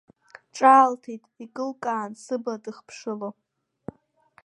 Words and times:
Ҿаалҭит 0.55 1.23
икылкаан 1.43 2.11
сыбла 2.23 2.55
дхыԥшыло. 2.63 3.29